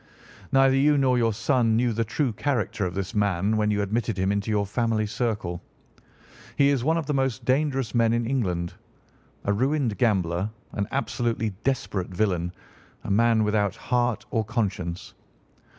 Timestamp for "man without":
13.11-13.75